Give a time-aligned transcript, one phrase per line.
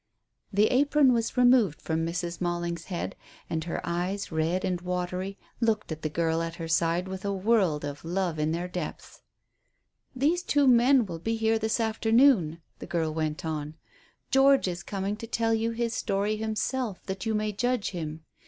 [0.51, 2.41] The apron was removed from Mrs.
[2.41, 3.15] Malling's head,
[3.51, 7.31] and her eyes, red and watery, looked at the girl at her side with a
[7.31, 9.21] world of love in their depths.
[10.15, 13.75] "These two men will be here this afternoon," the girl went on.
[14.31, 18.23] "George is coming to tell you his story himself, that you may judge him.